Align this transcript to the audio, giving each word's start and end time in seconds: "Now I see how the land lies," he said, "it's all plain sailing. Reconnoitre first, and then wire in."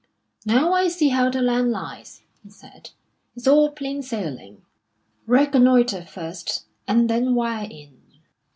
"Now 0.47 0.73
I 0.73 0.87
see 0.87 1.09
how 1.09 1.29
the 1.29 1.43
land 1.43 1.69
lies," 1.69 2.23
he 2.43 2.49
said, 2.49 2.89
"it's 3.35 3.45
all 3.45 3.69
plain 3.69 4.01
sailing. 4.01 4.63
Reconnoitre 5.27 6.05
first, 6.05 6.65
and 6.87 7.07
then 7.07 7.35
wire 7.35 7.67
in." 7.69 8.01